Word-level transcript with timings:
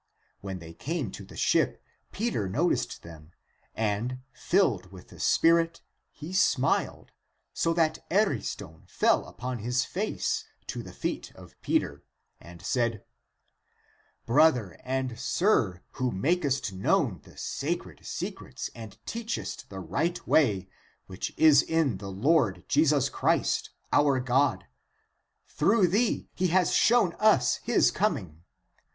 When 0.39 0.57
they 0.57 0.73
came 0.73 1.11
to 1.11 1.23
the 1.23 1.35
ship, 1.37 1.79
Peter 2.11 2.49
noticed 2.49 3.03
them, 3.03 3.33
and, 3.75 4.17
filled 4.33 4.91
with 4.91 5.09
the 5.09 5.19
Spirit, 5.19 5.83
he 6.11 6.33
smiled, 6.33 7.11
so 7.53 7.71
that 7.75 7.99
Ariston 8.09 8.85
fell 8.87 9.27
upon 9.27 9.59
his 9.59 9.85
face 9.85 10.45
to 10.65 10.81
the 10.81 10.91
feet 10.91 11.31
of 11.35 11.53
Peter, 11.61 12.03
and 12.39 12.63
said, 12.65 13.03
*' 13.63 14.25
Brother 14.25 14.81
and 14.83 15.19
sir, 15.19 15.83
who 15.91 16.09
makest 16.11 16.73
known 16.73 17.19
the 17.21 17.37
sacred 17.37 18.03
secrets 18.03 18.71
and 18.73 18.97
teachest 19.05 19.69
the 19.69 19.79
right 19.81 20.25
way, 20.25 20.67
which 21.05 21.31
is 21.37 21.61
in 21.61 21.97
the 21.99 22.11
Lord 22.11 22.63
Jesus 22.67 23.07
Christ, 23.07 23.69
our 23.93 24.19
God, 24.19 24.65
through 25.47 25.89
thee 25.89 26.27
he 26.33 26.47
has 26.47 26.73
shown 26.73 27.13
us 27.19 27.57
his 27.57 27.91
coming. 27.91 28.41